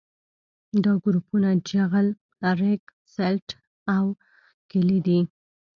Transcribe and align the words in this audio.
دا 0.83 0.91
ګروپونه 1.03 1.49
جغل 1.69 2.07
ریګ 2.59 2.83
سلټ 3.13 3.47
او 3.95 4.05
کلې 4.71 4.99
دي 5.05 5.19